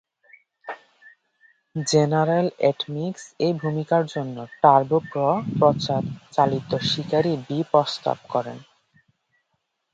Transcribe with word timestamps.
General 1.75 2.47
Atomics 2.69 3.23
এই 3.45 3.53
ভূমিকার 3.61 4.03
জন্য 4.13 4.35
টার্বোপ্রপ-চালিত 4.61 6.01
শিকারী 6.89 7.33
বি 7.45 7.57
প্রস্তাব 7.71 8.17
করে। 8.29 8.53